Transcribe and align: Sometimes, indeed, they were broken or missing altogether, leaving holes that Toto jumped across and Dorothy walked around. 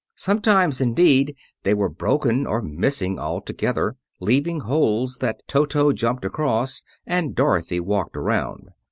Sometimes, 0.15 0.81
indeed, 0.81 1.35
they 1.61 1.75
were 1.75 1.87
broken 1.87 2.47
or 2.47 2.63
missing 2.63 3.19
altogether, 3.19 3.97
leaving 4.19 4.61
holes 4.61 5.17
that 5.17 5.43
Toto 5.47 5.91
jumped 5.93 6.25
across 6.25 6.81
and 7.05 7.35
Dorothy 7.35 7.79
walked 7.79 8.17
around. 8.17 8.71